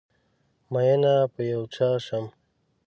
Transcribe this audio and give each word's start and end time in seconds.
ميېنه 0.71 1.15
په 1.33 1.41
یو 1.51 1.61
چا 1.75 1.89
شم 2.05 2.25